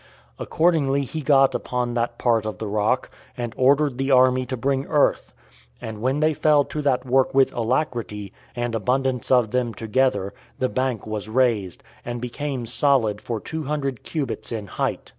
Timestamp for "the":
2.57-2.65, 3.99-4.09, 10.57-10.69